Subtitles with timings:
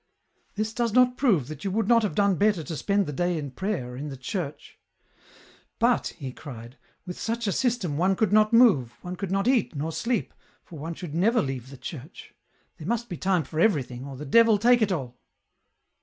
[0.55, 3.37] "This does not prove that you would not have done better to spend the day
[3.37, 4.79] in prayer, in the church."
[5.87, 9.75] But," he cried," with such a system one could not move, one could not eat,
[9.75, 10.33] nor sleep,
[10.63, 12.33] for one should never leave the church.
[12.79, 15.19] There must be time for everything, or the devil take it all